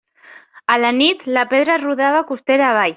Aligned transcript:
A 0.75 0.77
la 0.85 0.91
nit, 1.01 1.23
la 1.37 1.45
pedra 1.55 1.79
rodava 1.85 2.27
costera 2.33 2.71
avall. 2.73 2.89